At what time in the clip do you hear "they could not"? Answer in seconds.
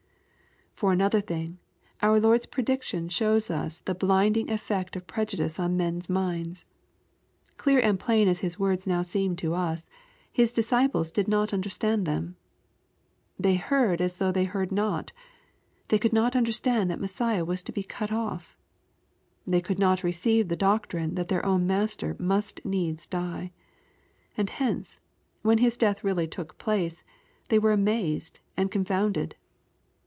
15.89-16.35, 19.45-20.01